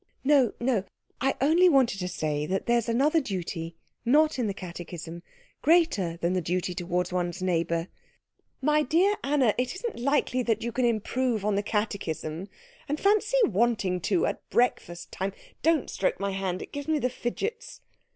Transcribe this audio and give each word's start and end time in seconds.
"No, 0.23 0.51
no 0.59 0.83
I 1.21 1.35
only 1.41 1.69
wanted 1.69 1.99
to 1.99 2.07
say 2.07 2.47
that 2.47 2.65
there's 2.65 2.89
another 2.89 3.21
duty 3.21 3.75
not 4.03 4.39
in 4.39 4.47
the 4.47 4.53
catechism, 4.55 5.21
greater 5.61 6.17
than 6.17 6.33
the 6.33 6.41
duty 6.41 6.73
towards 6.73 7.13
one's 7.13 7.43
neighbour" 7.43 7.87
"My 8.71 8.81
dear 8.81 9.13
Anna, 9.23 9.53
it 9.59 9.75
isn't 9.75 9.99
likely 9.99 10.41
that 10.41 10.63
you 10.63 10.71
can 10.71 10.85
improve 10.85 11.45
on 11.45 11.53
the 11.53 11.61
catechism. 11.61 12.49
And 12.89 12.99
fancy 12.99 13.37
wanting 13.45 14.01
to, 14.01 14.25
at 14.25 14.49
breakfast 14.49 15.11
time. 15.11 15.33
Don't 15.61 15.87
stroke 15.87 16.19
my 16.19 16.31
hand 16.31 16.63
it 16.63 16.71
gives 16.71 16.87
me 16.87 16.97
the 16.97 17.07
fidgets." 17.11 17.81